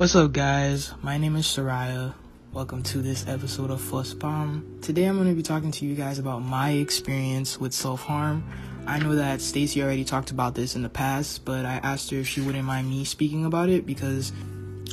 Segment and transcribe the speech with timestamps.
[0.00, 0.94] What's up, guys?
[1.02, 2.14] My name is Soraya.
[2.54, 4.78] Welcome to this episode of Fuss Bomb.
[4.80, 8.42] Today, I'm going to be talking to you guys about my experience with self harm.
[8.86, 12.16] I know that Stacy already talked about this in the past, but I asked her
[12.16, 14.32] if she wouldn't mind me speaking about it because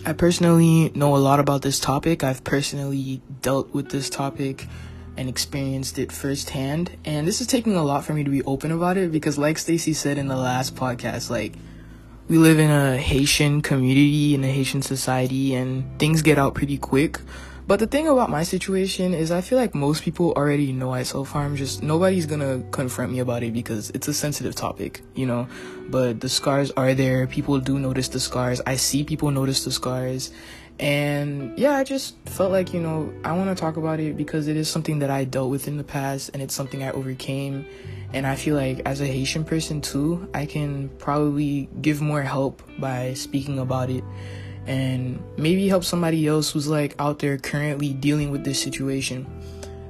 [0.06, 2.26] I personally know a lot about this topic.
[2.26, 4.68] I've personally dealt with this topic
[5.16, 6.98] and experienced it firsthand.
[7.06, 9.58] And this is taking a lot for me to be open about it because, like
[9.58, 11.54] Stacy said in the last podcast, like
[12.28, 16.78] we live in a Haitian community in a Haitian society and things get out pretty
[16.78, 17.20] quick.
[17.68, 21.04] But the thing about my situation is I feel like most people already know I
[21.04, 25.26] self harm, just nobody's gonna confront me about it because it's a sensitive topic, you
[25.26, 25.48] know.
[25.90, 28.62] But the scars are there, people do notice the scars.
[28.66, 30.32] I see people notice the scars.
[30.80, 34.56] And yeah, I just felt like, you know, I wanna talk about it because it
[34.56, 37.66] is something that I dealt with in the past and it's something I overcame.
[38.14, 42.62] And I feel like as a Haitian person too, I can probably give more help
[42.80, 44.04] by speaking about it
[44.68, 49.26] and maybe help somebody else who's like out there currently dealing with this situation.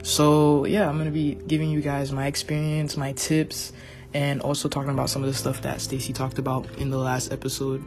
[0.03, 3.73] So, yeah, I'm going to be giving you guys my experience, my tips,
[4.13, 7.33] and also talking about some of the stuff that Stacy talked about in the last
[7.33, 7.83] episode.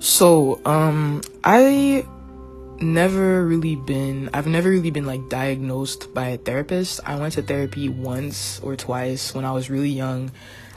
[0.00, 2.04] So, um I
[2.80, 7.00] never really been I've never really been like diagnosed by a therapist.
[7.06, 10.32] I went to therapy once or twice when I was really young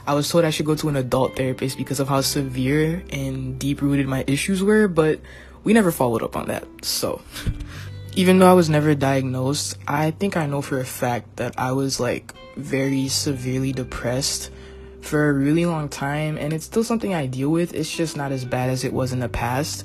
[0.06, 3.58] I was told I should go to an adult therapist because of how severe and
[3.58, 5.20] deep rooted my issues were, but
[5.64, 6.66] we never followed up on that.
[6.82, 7.22] So,
[8.14, 11.72] even though I was never diagnosed, I think I know for a fact that I
[11.72, 14.50] was like very severely depressed
[15.04, 17.74] for a really long time, and it's still something I deal with.
[17.74, 19.84] It's just not as bad as it was in the past.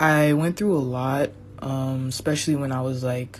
[0.00, 3.38] I went through a lot, um, especially when I was like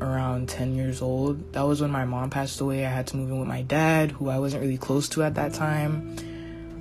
[0.00, 1.52] around 10 years old.
[1.54, 2.84] That was when my mom passed away.
[2.84, 5.34] I had to move in with my dad, who I wasn't really close to at
[5.36, 6.16] that time.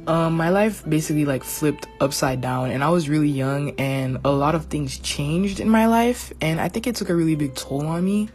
[0.07, 4.31] Um, my life basically like flipped upside down, and I was really young, and a
[4.31, 7.55] lot of things changed in my life, and I think it took a really big
[7.55, 8.29] toll on me.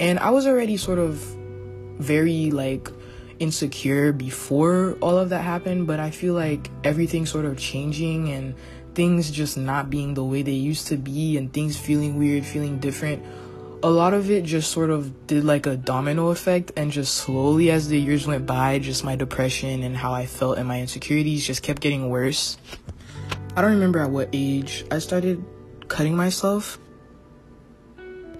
[0.00, 1.14] And I was already sort of
[1.98, 2.90] very like
[3.38, 8.54] insecure before all of that happened, but I feel like everything sort of changing and
[8.94, 12.78] things just not being the way they used to be, and things feeling weird, feeling
[12.78, 13.24] different.
[13.82, 17.70] A lot of it just sort of did like a domino effect and just slowly
[17.70, 21.46] as the years went by just my depression and how i felt and my insecurities
[21.46, 22.56] just kept getting worse.
[23.54, 25.44] I don't remember at what age i started
[25.88, 26.78] cutting myself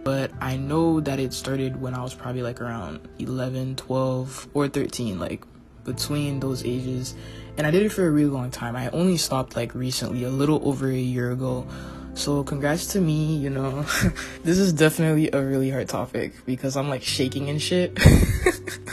[0.04, 4.68] but i know that it started when i was probably like around 11 12 or
[4.68, 5.44] 13 like
[5.84, 7.14] between those ages
[7.56, 10.30] and i did it for a really long time i only stopped like recently a
[10.30, 11.66] little over a year ago
[12.14, 13.82] so congrats to me, you know.
[14.44, 17.98] this is definitely a really hard topic because I'm like shaking and shit.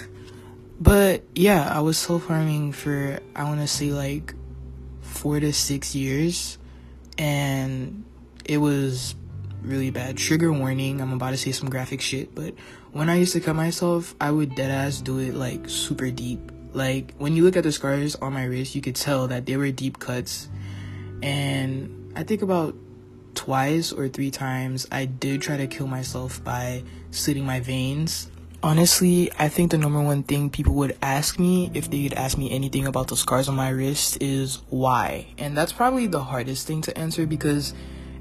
[0.81, 4.33] but yeah, I was self harming for I wanna say like
[5.01, 6.57] four to six years
[7.17, 8.03] and
[8.44, 9.13] it was
[9.61, 10.17] really bad.
[10.17, 12.53] Trigger warning, I'm about to say some graphic shit, but
[12.91, 16.51] when I used to cut myself, I would dead ass do it like super deep.
[16.73, 19.57] Like when you look at the scars on my wrist, you could tell that they
[19.57, 20.47] were deep cuts.
[21.21, 22.75] And I think about
[23.35, 28.29] twice or three times I did try to kill myself by slitting my veins.
[28.63, 32.38] Honestly, I think the number one thing people would ask me if they could ask
[32.38, 35.33] me anything about the scars on my wrist is why.
[35.39, 37.73] And that's probably the hardest thing to answer because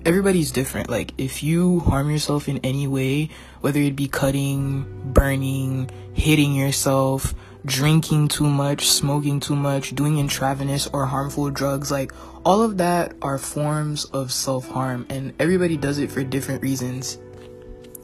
[0.04, 0.90] everybody's different.
[0.90, 3.30] Like, if you harm yourself in any way,
[3.60, 7.34] whether it be cutting, burning, hitting yourself,
[7.64, 12.12] drinking too much, smoking too much, doing intravenous or harmful drugs, like
[12.44, 17.18] all of that are forms of self harm, and everybody does it for different reasons.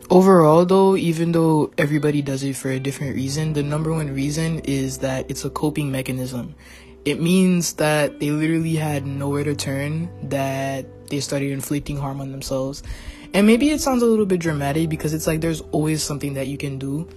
[0.08, 4.60] Overall, though, even though everybody does it for a different reason, the number one reason
[4.60, 6.54] is that it's a coping mechanism.
[7.06, 12.32] It means that they literally had nowhere to turn, that they started inflicting harm on
[12.32, 12.82] themselves.
[13.32, 16.48] And maybe it sounds a little bit dramatic because it's like there's always something that
[16.48, 17.08] you can do.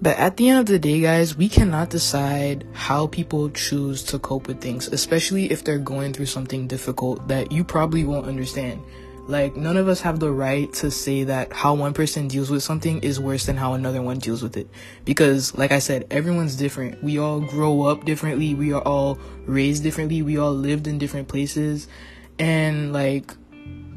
[0.00, 4.18] But at the end of the day, guys, we cannot decide how people choose to
[4.18, 8.80] cope with things, especially if they're going through something difficult that you probably won't understand.
[9.28, 12.62] Like, none of us have the right to say that how one person deals with
[12.62, 14.68] something is worse than how another one deals with it.
[15.04, 17.02] Because, like I said, everyone's different.
[17.04, 18.54] We all grow up differently.
[18.54, 20.22] We are all raised differently.
[20.22, 21.86] We all lived in different places.
[22.38, 23.32] And, like,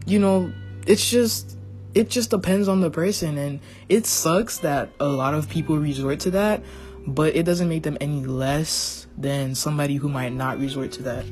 [0.06, 0.54] you know,
[0.86, 1.58] it's just
[1.96, 6.20] it just depends on the person and it sucks that a lot of people resort
[6.20, 6.62] to that
[7.08, 11.26] but it doesn't make them any less than somebody who might not resort to that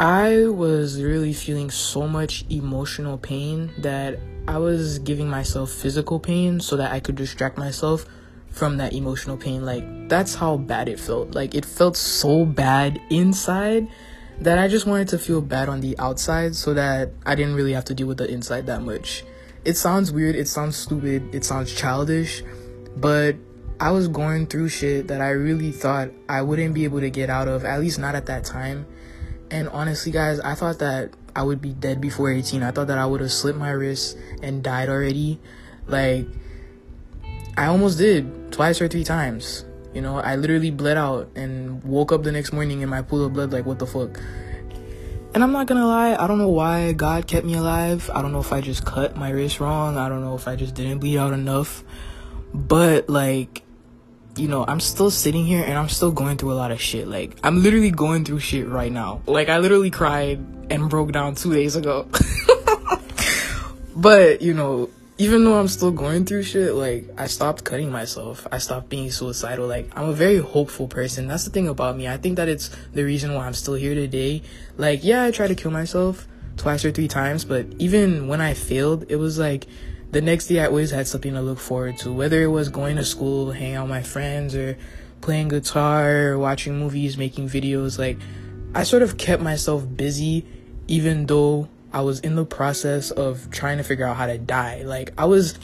[0.00, 6.60] i was really feeling so much emotional pain that i was giving myself physical pain
[6.60, 8.06] so that i could distract myself
[8.58, 9.64] from that emotional pain.
[9.64, 11.34] Like that's how bad it felt.
[11.34, 13.88] Like it felt so bad inside
[14.40, 17.72] that I just wanted to feel bad on the outside so that I didn't really
[17.72, 19.24] have to deal with the inside that much.
[19.64, 22.42] It sounds weird, it sounds stupid, it sounds childish,
[22.96, 23.36] but
[23.80, 27.30] I was going through shit that I really thought I wouldn't be able to get
[27.30, 28.86] out of, at least not at that time.
[29.50, 32.62] And honestly, guys, I thought that I would be dead before 18.
[32.62, 35.40] I thought that I would have slipped my wrist and died already.
[35.86, 36.26] Like,
[37.56, 39.64] I almost did twice or three times.
[39.94, 43.24] You know, I literally bled out and woke up the next morning in my pool
[43.24, 44.20] of blood, like, what the fuck?
[45.34, 48.10] And I'm not gonna lie, I don't know why God kept me alive.
[48.14, 49.96] I don't know if I just cut my wrist wrong.
[49.96, 51.84] I don't know if I just didn't bleed out enough.
[52.52, 53.62] But, like,
[54.38, 57.08] you know, I'm still sitting here and I'm still going through a lot of shit.
[57.08, 59.20] Like, I'm literally going through shit right now.
[59.26, 60.38] Like, I literally cried
[60.70, 62.08] and broke down two days ago.
[63.96, 64.90] but, you know,
[65.20, 68.46] even though I'm still going through shit, like I stopped cutting myself.
[68.52, 69.66] I stopped being suicidal.
[69.66, 71.26] Like I'm a very hopeful person.
[71.26, 72.06] That's the thing about me.
[72.06, 74.42] I think that it's the reason why I'm still here today.
[74.76, 78.54] Like, yeah, I tried to kill myself twice or three times, but even when I
[78.54, 79.66] failed, it was like
[80.10, 82.12] the next day I always had something to look forward to.
[82.12, 84.76] Whether it was going to school, hanging out with my friends, or
[85.20, 88.18] playing guitar, or watching movies, making videos, like
[88.74, 90.46] I sort of kept myself busy
[90.88, 94.82] even though I was in the process of trying to figure out how to die.
[94.82, 95.58] Like I was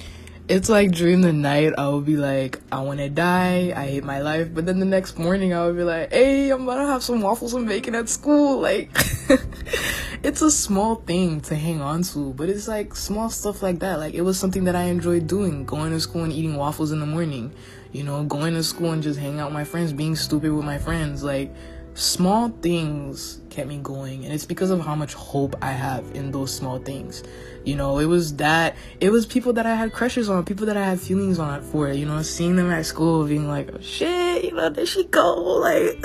[0.46, 4.20] it's like during the night I would be like, I wanna die, I hate my
[4.20, 7.02] life, but then the next morning I would be like, hey, I'm about to have
[7.02, 8.54] some waffles and bacon at school.
[8.64, 8.90] Like
[10.22, 13.98] it's a small thing to hang on to, but it's like small stuff like that.
[13.98, 17.00] Like it was something that I enjoyed doing, going to school and eating waffles in
[17.00, 17.52] the morning.
[17.92, 20.64] You know, going to school and just hanging out with my friends, being stupid with
[20.64, 21.22] my friends.
[21.22, 21.54] Like
[21.94, 26.32] small things kept me going and it's because of how much hope i have in
[26.32, 27.22] those small things.
[27.64, 30.76] You know it was that it was people that i had crushes on people that
[30.76, 34.44] i had feelings on for you know seeing them at school being like oh, shit
[34.44, 35.98] you know there she go like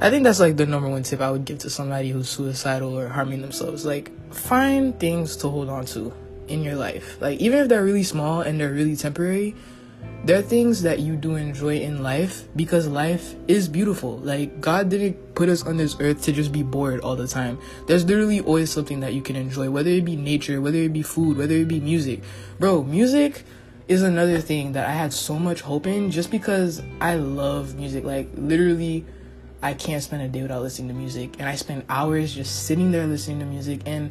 [0.00, 2.98] i think that's like the number one tip i would give to somebody who's suicidal
[2.98, 6.12] or harming themselves like find things to hold on to
[6.48, 7.20] in your life.
[7.20, 9.54] Like even if they're really small and they're really temporary
[10.24, 14.16] there are things that you do enjoy in life because life is beautiful.
[14.18, 17.58] Like, God didn't put us on this earth to just be bored all the time.
[17.86, 21.02] There's literally always something that you can enjoy, whether it be nature, whether it be
[21.02, 22.22] food, whether it be music.
[22.58, 23.44] Bro, music
[23.86, 28.04] is another thing that I had so much hope in just because I love music.
[28.04, 29.04] Like, literally,
[29.62, 31.36] I can't spend a day without listening to music.
[31.38, 33.82] And I spend hours just sitting there listening to music.
[33.84, 34.10] And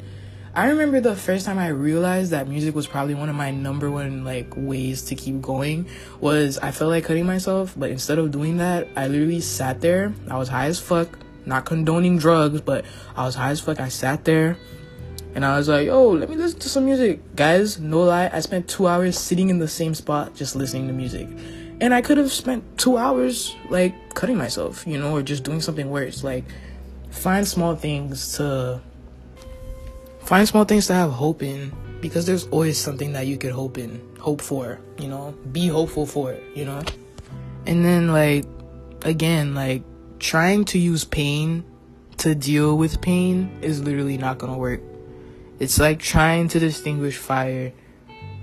[0.56, 3.90] I remember the first time I realized that music was probably one of my number
[3.90, 5.88] one like ways to keep going
[6.20, 10.14] was I felt like cutting myself, but instead of doing that, I literally sat there.
[10.30, 11.18] I was high as fuck,
[11.48, 12.86] not condoning drugs, but
[13.16, 13.80] I was high as fuck.
[13.80, 14.56] I sat there
[15.34, 18.40] and I was like, "Oh, let me listen to some music." Guys, no lie, I
[18.40, 21.28] spent 2 hours sitting in the same spot just listening to music.
[21.82, 25.62] And I could have spent 2 hours like cutting myself, you know, or just doing
[25.62, 26.24] something worse.
[26.24, 26.46] Like
[27.10, 28.82] find small things to
[30.24, 31.72] find small things to have hope in
[32.02, 35.34] because there's always something that you could hope in hope for you know?
[35.52, 36.82] Be hopeful for it you know?
[37.66, 38.46] And then like
[39.04, 39.84] again like
[40.20, 41.64] trying to use pain
[42.18, 44.82] to deal with pain is literally not gonna work.
[45.60, 47.74] It's like trying to distinguish fire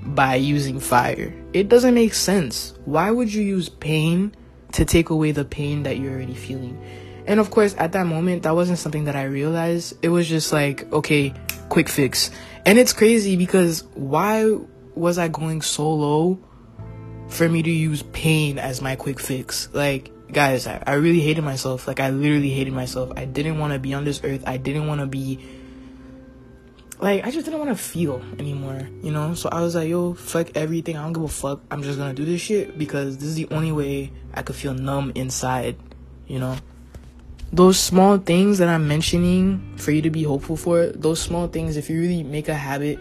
[0.03, 1.35] by using fire.
[1.53, 2.75] It doesn't make sense.
[2.85, 4.35] Why would you use pain
[4.73, 6.81] to take away the pain that you're already feeling?
[7.27, 9.97] And of course, at that moment, that wasn't something that I realized.
[10.03, 11.35] It was just like, okay,
[11.71, 12.31] quick fix.
[12.67, 14.59] And it's crazy because why
[14.95, 16.39] was I going so low
[17.29, 19.71] for me to use pain as my quick fix?
[19.73, 21.89] Like, guys, I, I really hated myself.
[21.89, 23.13] Like, I literally hated myself.
[23.17, 24.45] I didn't want to be on this earth.
[24.47, 25.39] I didn't want to be.
[26.99, 29.33] Like, I just didn't want to feel anymore, you know?
[29.33, 30.99] So I was like, yo, fuck everything.
[30.99, 31.63] I don't give a fuck.
[31.71, 34.75] I'm just gonna do this shit because this is the only way I could feel
[34.75, 35.79] numb inside,
[36.27, 36.59] you know?
[37.53, 41.77] Those small things that I'm mentioning for you to be hopeful for, those small things,
[41.77, 42.99] if you really make a habit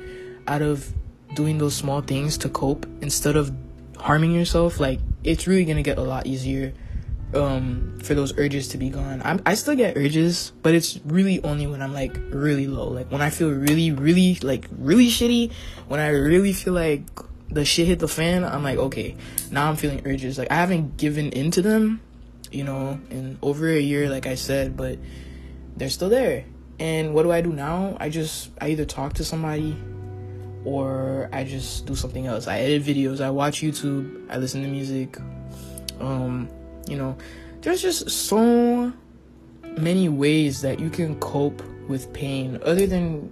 [0.48, 0.92] out of
[1.36, 3.52] doing those small things to cope instead of
[3.98, 6.74] harming yourself, like it's really gonna get a lot easier
[7.36, 9.22] um for those urges to be gone.
[9.24, 12.88] I'm, I still get urges, but it's really only when I'm like really low.
[12.88, 15.52] Like when I feel really, really like really shitty,
[15.88, 17.04] when I really feel like
[17.50, 19.16] the shit hit the fan, I'm like, okay,
[19.52, 20.40] now I'm feeling urges.
[20.40, 22.02] Like I haven't given into them
[22.52, 24.98] you know, in over a year, like I said, but
[25.78, 26.46] they're still there.
[26.80, 27.98] And what do I do now?
[28.00, 29.76] I just, I either talk to somebody
[30.64, 32.48] or I just do something else.
[32.48, 35.18] I edit videos, I watch YouTube, I listen to music.
[36.00, 36.50] Um,
[36.88, 37.18] you know,
[37.62, 38.94] there's just so
[39.78, 43.32] many ways that you can cope with pain other than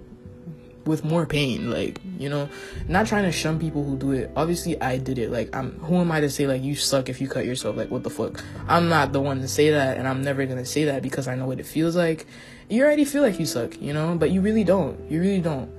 [0.88, 1.70] with more pain.
[1.70, 2.48] Like, you know,
[2.88, 4.30] not trying to shun people who do it.
[4.34, 5.30] Obviously, I did it.
[5.30, 7.76] Like, I'm who am I to say like you suck if you cut yourself?
[7.76, 8.42] Like, what the fuck?
[8.66, 11.36] I'm not the one to say that, and I'm never gonna say that because I
[11.36, 12.26] know what it feels like.
[12.68, 14.98] You already feel like you suck, you know, but you really don't.
[15.10, 15.70] You really don't.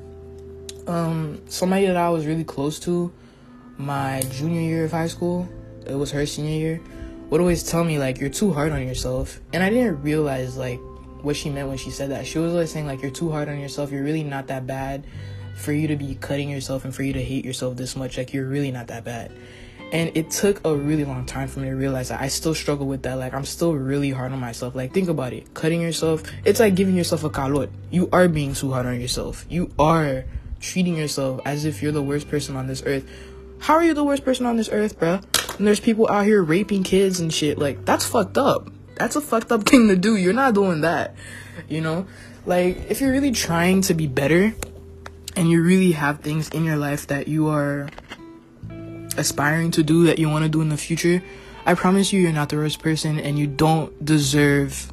[0.88, 3.12] Um, somebody that I was really close to,
[3.78, 5.48] my junior year of high school,
[5.86, 6.82] it was her senior year,
[7.30, 10.80] would always tell me like you're too hard on yourself, and I didn't realize like
[11.24, 12.26] what she meant when she said that.
[12.26, 13.92] She was always saying like you're too hard on yourself.
[13.92, 15.06] You're really not that bad
[15.56, 18.18] for you to be cutting yourself and for you to hate yourself this much.
[18.18, 19.32] Like you're really not that bad.
[19.92, 22.86] And it took a really long time for me to realize that I still struggle
[22.86, 23.16] with that.
[23.16, 24.76] Like I'm still really hard on myself.
[24.76, 25.54] Like think about it.
[25.54, 27.70] Cutting yourself, it's like giving yourself a calot.
[27.90, 29.46] You are being too hard on yourself.
[29.50, 30.26] You are
[30.60, 33.10] treating yourself as if you're the worst person on this earth.
[33.60, 35.24] How are you the worst person on this earth, bruh?
[35.58, 37.58] And there's people out here raping kids and shit.
[37.58, 40.16] Like that's fucked up that's a fucked up thing to do.
[40.16, 41.16] You're not doing that.
[41.68, 42.06] You know?
[42.46, 44.54] Like, if you're really trying to be better
[45.36, 47.90] and you really have things in your life that you are
[49.18, 51.24] aspiring to do that you want to do in the future,
[51.66, 54.92] I promise you, you're not the worst person and you don't deserve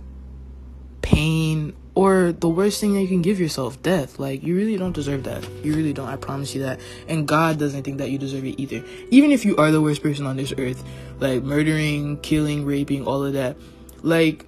[1.02, 4.92] pain or the worst thing that you can give yourself death like you really don't
[4.92, 8.18] deserve that you really don't i promise you that and god doesn't think that you
[8.18, 10.84] deserve it either even if you are the worst person on this earth
[11.20, 13.56] like murdering killing raping all of that
[14.02, 14.46] like,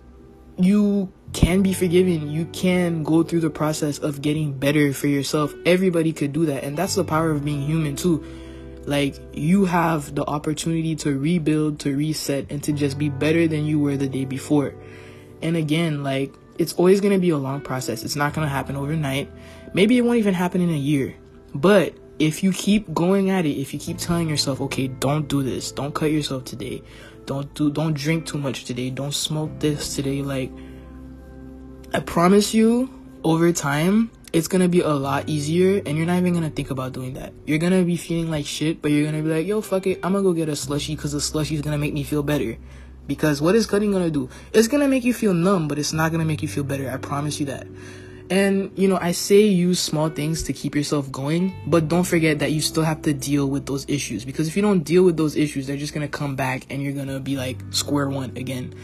[0.57, 2.31] you can be forgiven.
[2.31, 5.55] You can go through the process of getting better for yourself.
[5.67, 6.64] Everybody could do that.
[6.64, 8.25] And that's the power of being human, too.
[8.87, 13.67] Like, you have the opportunity to rebuild, to reset, and to just be better than
[13.67, 14.75] you were the day before.
[15.43, 18.02] And again, like, it's always going to be a long process.
[18.02, 19.31] It's not going to happen overnight.
[19.75, 21.14] Maybe it won't even happen in a year.
[21.55, 25.43] But if you keep going at it, if you keep telling yourself, okay, don't do
[25.43, 26.83] this, don't cut yourself today,
[27.29, 28.89] don't do don't drink too much today.
[28.89, 30.23] Don't smoke this today.
[30.23, 30.51] Like
[31.93, 32.91] i promise you
[33.25, 36.93] over time it's gonna be a lot easier and you're not even gonna think about
[36.93, 37.33] doing that.
[37.47, 40.01] You're gonna be feeling like shit but you're gonna be like yo fuck it.
[40.03, 42.57] I'm gonna go get a slushy because the slushy is gonna make me feel better.
[43.07, 44.29] Because what is cutting gonna do?
[44.53, 46.91] It's gonna make you feel numb but it's not gonna make you feel better.
[46.91, 47.67] I promise you that
[48.31, 52.41] and, you know, I say use small things to keep yourself going, but don't forget
[52.41, 55.17] that you still have to deal with those issues because if you don't deal with
[55.17, 58.09] those issues, they're just going to come back and you're going to be like square
[58.09, 58.75] one again.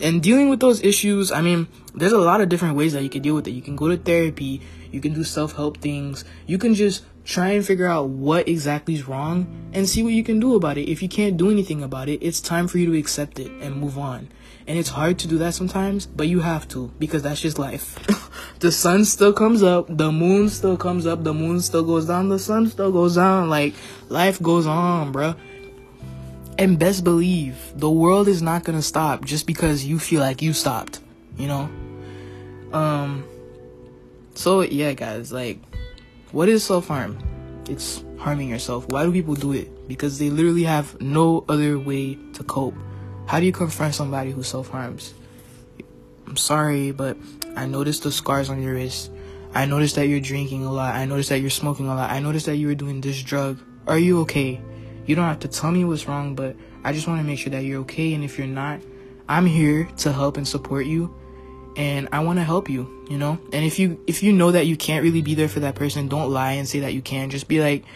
[0.00, 3.10] And dealing with those issues, I mean, there's a lot of different ways that you
[3.10, 3.52] can deal with it.
[3.52, 7.50] You can go to therapy, you can do self help things, you can just try
[7.50, 10.90] and figure out what exactly is wrong and see what you can do about it.
[10.90, 13.76] If you can't do anything about it, it's time for you to accept it and
[13.76, 14.28] move on.
[14.66, 17.98] And it's hard to do that sometimes, but you have to because that's just life.
[18.60, 22.28] the sun still comes up, the moon still comes up, the moon still goes down,
[22.28, 23.50] the sun still goes down.
[23.50, 23.74] Like
[24.08, 25.36] life goes on, bruh.
[26.58, 30.52] And best believe the world is not gonna stop just because you feel like you
[30.52, 31.00] stopped,
[31.36, 31.68] you know?
[32.72, 33.24] Um
[34.34, 35.58] so yeah guys, like
[36.30, 37.18] what is self harm?
[37.68, 38.88] It's harming yourself.
[38.88, 39.88] Why do people do it?
[39.88, 42.74] Because they literally have no other way to cope.
[43.32, 45.14] How do you confront somebody who self harms?
[46.26, 47.16] I'm sorry, but
[47.56, 49.10] I noticed the scars on your wrist.
[49.54, 50.94] I noticed that you're drinking a lot.
[50.94, 52.10] I noticed that you're smoking a lot.
[52.10, 53.58] I noticed that you were doing this drug.
[53.86, 54.60] Are you okay?
[55.06, 57.50] You don't have to tell me what's wrong, but I just want to make sure
[57.52, 58.12] that you're okay.
[58.12, 58.82] And if you're not,
[59.30, 61.14] I'm here to help and support you.
[61.74, 63.38] And I want to help you, you know?
[63.50, 66.06] And if you if you know that you can't really be there for that person,
[66.06, 67.30] don't lie and say that you can.
[67.30, 67.86] Just be like,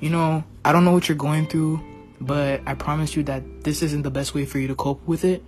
[0.00, 1.82] you know, I don't know what you're going through
[2.22, 5.24] but I promise you that this isn't the best way for you to cope with
[5.24, 5.42] it.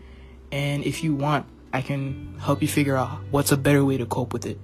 [0.51, 4.07] And if you want, I can help you figure out what's a better way to
[4.07, 4.59] cope with it.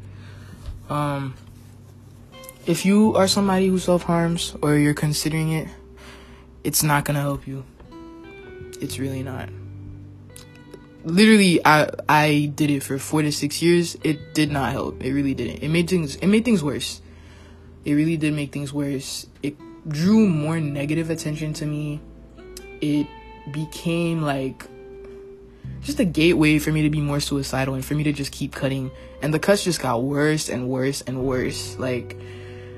[0.89, 1.35] Um,
[2.67, 5.69] if you are somebody who self harms or you're considering it,
[6.65, 7.65] it's not gonna help you.
[8.81, 9.49] It's really not.
[11.05, 13.97] Literally, I I did it for four to six years.
[14.05, 15.03] It did not help.
[15.03, 15.63] It really didn't.
[15.63, 17.01] It made things it made things worse.
[17.85, 19.27] It really did make things worse.
[19.43, 19.57] It
[19.89, 22.01] drew more negative attention to me.
[22.81, 23.07] It
[23.53, 24.67] became like
[25.83, 28.53] just a gateway for me to be more suicidal and for me to just keep
[28.53, 28.91] cutting.
[29.23, 31.79] And the cuts just got worse and worse and worse.
[31.79, 32.17] Like,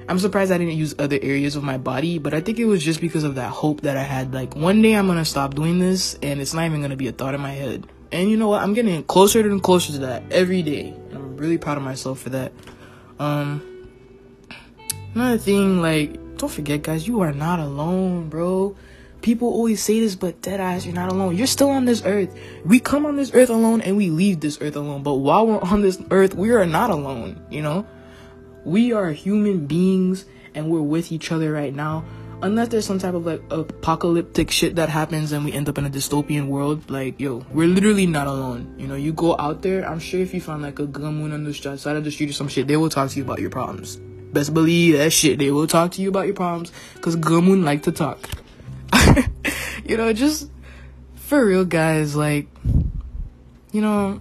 [0.08, 2.82] I'm surprised I didn't use other areas of my body, but I think it was
[2.82, 4.34] just because of that hope that I had.
[4.34, 7.12] Like, one day I'm gonna stop doing this and it's not even gonna be a
[7.12, 7.86] thought in my head.
[8.12, 8.62] And you know what?
[8.62, 10.94] I'm getting closer and closer to that every day.
[11.10, 12.52] And I'm really proud of myself for that.
[13.18, 13.88] Um,
[15.14, 18.74] another thing, like, don't forget, guys, you are not alone, bro.
[19.20, 21.36] People always say this, but dead eyes, you're not alone.
[21.36, 22.36] You're still on this earth.
[22.64, 25.04] We come on this earth alone and we leave this earth alone.
[25.04, 27.86] But while we're on this earth, we are not alone, you know?
[28.64, 32.04] We are human beings and we're with each other right now.
[32.42, 35.86] Unless there's some type of like apocalyptic shit that happens and we end up in
[35.86, 38.74] a dystopian world, like, yo, we're literally not alone.
[38.78, 41.44] You know, you go out there, I'm sure if you find like a gun on
[41.44, 43.50] the side of the street or some shit, they will talk to you about your
[43.50, 44.00] problems
[44.32, 45.38] best believe that shit.
[45.38, 48.18] They will talk to you about your problems because Gamun like to talk.
[49.84, 50.50] you know, just
[51.16, 52.46] for real, guys, like,
[53.72, 54.20] you know,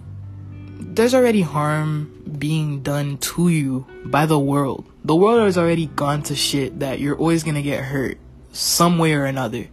[0.78, 4.84] there's already harm being done to you by the world.
[5.04, 8.18] The world has already gone to shit that you're always gonna get hurt
[8.52, 9.68] some way or another.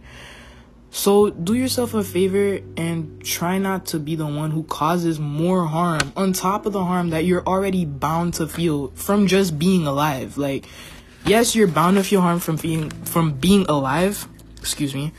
[0.90, 5.64] So do yourself a favor and try not to be the one who causes more
[5.66, 9.86] harm on top of the harm that you're already bound to feel from just being
[9.86, 10.36] alive.
[10.36, 10.66] Like,
[11.24, 14.26] yes, you're bound to feel harm from being from being alive.
[14.58, 15.12] Excuse me,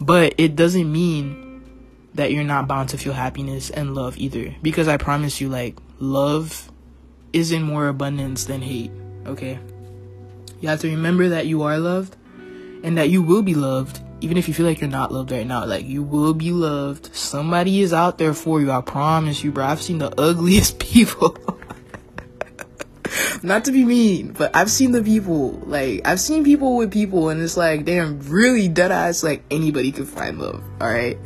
[0.00, 1.62] but it doesn't mean
[2.14, 4.54] that you're not bound to feel happiness and love either.
[4.62, 6.72] Because I promise you, like, love
[7.34, 8.90] is in more abundance than hate.
[9.26, 9.58] Okay,
[10.60, 12.16] you have to remember that you are loved
[12.82, 15.46] and that you will be loved even if you feel like you're not loved right
[15.46, 17.14] now, like you will be loved.
[17.14, 18.70] Somebody is out there for you.
[18.70, 19.64] I promise you, bro.
[19.64, 21.36] I've seen the ugliest people.
[23.42, 25.52] not to be mean, but I've seen the people.
[25.66, 29.22] Like I've seen people with people, and it's like damn, really dead ass.
[29.22, 30.62] Like anybody could find love.
[30.80, 31.18] All right.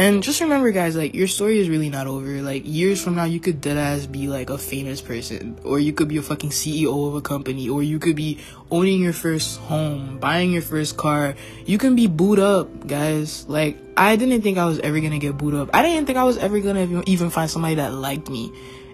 [0.00, 2.40] And just remember, guys, like your story is really not over.
[2.40, 5.92] Like years from now, you could dead deadass be like a famous person, or you
[5.92, 8.38] could be a fucking CEO of a company, or you could be
[8.70, 11.34] owning your first home, buying your first car.
[11.66, 13.44] You can be booed up, guys.
[13.46, 15.68] Like I didn't think I was ever gonna get booed up.
[15.74, 18.50] I didn't think I was ever gonna even find somebody that liked me,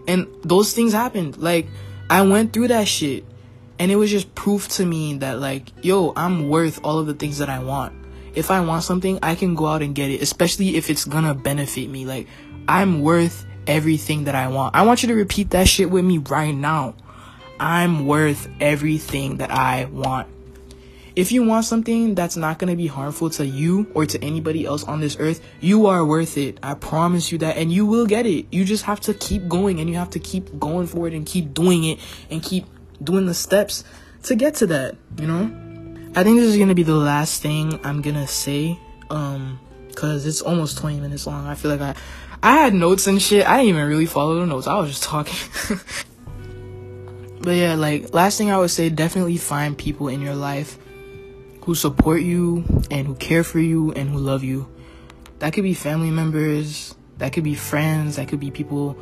[0.09, 1.39] and those things happened.
[1.39, 1.69] Like
[2.11, 3.23] I went through that shit,
[3.79, 7.15] and it was just proof to me that like, yo, I'm worth all of the
[7.15, 7.95] things that I want
[8.37, 11.35] if I want something, I can go out and get it, especially if it's gonna
[11.35, 12.05] benefit me.
[12.05, 12.29] Like,
[12.69, 14.77] I'm worth everything that I want.
[14.77, 16.95] I want you to repeat that shit with me right now.
[17.59, 20.29] I'm worth everything that I want.
[21.17, 24.85] If you want something that's not gonna be harmful to you or to anybody else
[24.85, 26.59] on this earth, you are worth it.
[26.63, 28.47] I promise you that, and you will get it.
[28.53, 31.25] You just have to keep going and you have to keep going for it and
[31.25, 32.01] keep doing it
[32.31, 32.67] and keep
[33.03, 33.83] doing the steps
[34.25, 35.66] to get to that, you know?
[36.17, 38.79] I think this is gonna be the last thing I'm gonna say,
[39.11, 39.61] um,
[39.95, 41.47] cause it's almost 20 minutes long.
[41.47, 41.95] I feel like I,
[42.43, 43.47] I had notes and shit.
[43.47, 44.67] I didn't even really follow the notes.
[44.67, 45.37] I was just talking.
[47.43, 50.79] but yeah, like last thing I would say, definitely find people in your life
[51.65, 54.67] who support you and who care for you and who love you.
[55.41, 56.95] That could be family members.
[57.19, 58.17] That could be friends.
[58.17, 58.97] That could be people,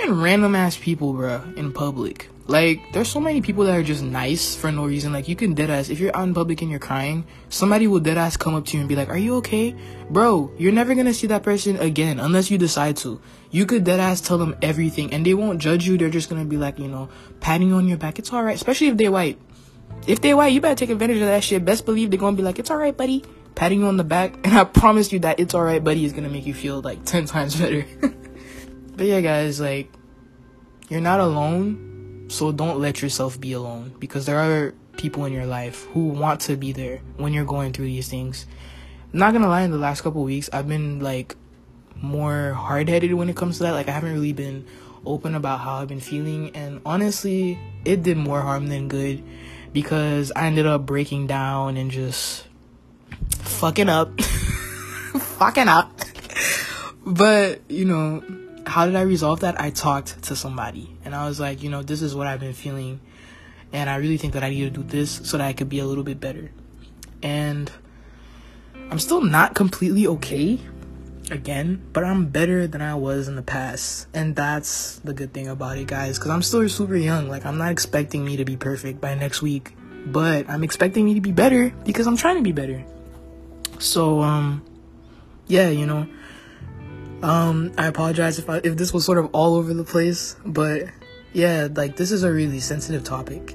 [0.00, 2.28] even random ass people, bro, in public.
[2.46, 5.12] Like, there's so many people that are just nice for no reason.
[5.12, 8.00] Like, you can dead ass if you're out in public and you're crying, somebody will
[8.00, 9.76] dead ass come up to you and be like, Are you okay?
[10.08, 13.20] Bro, you're never gonna see that person again unless you decide to.
[13.52, 15.96] You could dead ass tell them everything and they won't judge you.
[15.96, 17.08] They're just gonna be like, you know,
[17.38, 18.18] patting you on your back.
[18.18, 18.56] It's alright.
[18.56, 19.38] Especially if they're white.
[20.08, 21.64] If they're white, you better take advantage of that shit.
[21.64, 23.24] Best believe they're gonna be like, It's alright, buddy.
[23.54, 24.34] Patting you on the back.
[24.44, 27.26] And I promise you that it's alright, buddy is gonna make you feel like 10
[27.26, 27.86] times better.
[29.00, 29.90] but yeah, guys, like,
[30.90, 35.46] you're not alone so don't let yourself be alone because there are people in your
[35.46, 38.44] life who want to be there when you're going through these things.
[39.10, 41.34] I'm not gonna lie, in the last couple weeks, I've been like
[41.96, 43.72] more hard headed when it comes to that.
[43.72, 44.66] Like, I haven't really been
[45.06, 49.24] open about how I've been feeling, and honestly, it did more harm than good
[49.72, 52.46] because I ended up breaking down and just
[53.30, 54.20] fucking up.
[54.20, 55.90] fucking up.
[57.06, 58.22] but, you know,
[58.66, 59.60] how did I resolve that?
[59.60, 62.52] I talked to somebody and I was like, you know, this is what I've been
[62.52, 63.00] feeling
[63.72, 65.78] and I really think that I need to do this so that I could be
[65.78, 66.50] a little bit better.
[67.22, 67.70] And
[68.90, 70.58] I'm still not completely okay
[71.30, 74.08] again, but I'm better than I was in the past.
[74.12, 77.28] And that's the good thing about it, guys, cuz I'm still super young.
[77.28, 81.14] Like I'm not expecting me to be perfect by next week, but I'm expecting me
[81.14, 82.84] to be better because I'm trying to be better.
[83.78, 84.62] So um
[85.46, 86.06] yeah, you know,
[87.22, 90.84] um, I apologize if I, if this was sort of all over the place, but
[91.32, 93.54] yeah, like this is a really sensitive topic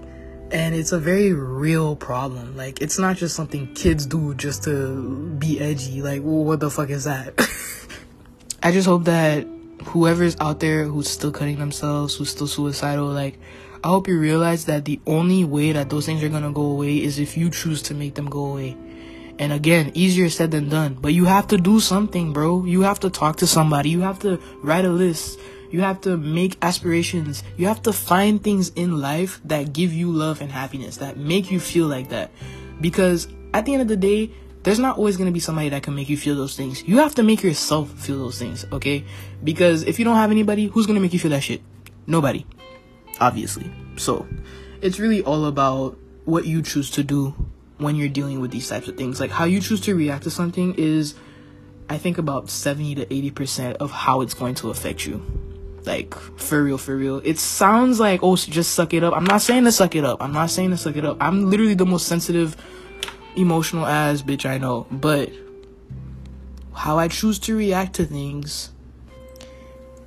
[0.52, 2.56] and it's a very real problem.
[2.56, 6.02] Like it's not just something kids do just to be edgy.
[6.02, 7.34] Like what the fuck is that?
[8.64, 9.48] I just hope that
[9.84, 13.40] whoever's out there who's still cutting themselves, who's still suicidal, like
[13.84, 17.04] I hope you realize that the only way that those things are gonna go away
[17.04, 18.78] is if you choose to make them go away.
[19.38, 20.98] And again, easier said than done.
[21.00, 22.66] But you have to do something, bro.
[22.66, 23.90] You have to talk to somebody.
[23.90, 25.40] You have to write a list.
[25.72, 27.44] You have to make aspirations.
[27.58, 31.52] You have to find things in life that give you love and happiness, that make
[31.52, 32.32] you feel like that.
[32.80, 34.32] Because at the end of the day,
[34.64, 36.84] there's not always going to be somebody that can make you feel those things.
[36.88, 39.06] You have to make yourself feel those things, okay?
[39.44, 41.62] Because if you don't have anybody, who's going to make you feel that shit?
[42.08, 42.46] Nobody.
[43.20, 43.70] Obviously.
[43.98, 44.26] So,
[44.82, 47.36] it's really all about what you choose to do
[47.78, 49.20] when you're dealing with these types of things.
[49.20, 51.16] Like how you choose to react to something is,
[51.90, 55.24] I think, about 70 to 80% of how it's going to affect you.
[55.86, 57.22] Like for real, for real.
[57.24, 59.14] It sounds like oh, just suck it up.
[59.16, 60.22] I'm not saying to suck it up.
[60.22, 61.18] I'm not saying to suck it up.
[61.20, 62.56] I'm literally the most sensitive,
[63.36, 64.88] emotional ass bitch I know.
[64.90, 65.32] But
[66.74, 68.72] how I choose to react to things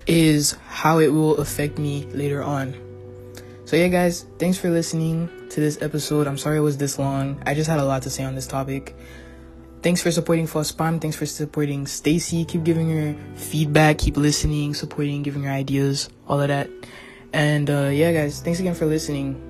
[0.07, 2.75] is how it will affect me later on.
[3.67, 6.27] So yeah, guys, thanks for listening to this episode.
[6.27, 7.43] I'm sorry it was this long.
[7.47, 8.95] I just had a lot to say on this topic.
[9.83, 11.01] Thanks for supporting Fuss Spam.
[11.01, 12.45] Thanks for supporting Stacy.
[12.45, 13.99] Keep giving her feedback.
[13.99, 16.69] Keep listening, supporting, giving her ideas, all of that.
[17.33, 19.48] And uh, yeah, guys, thanks again for listening.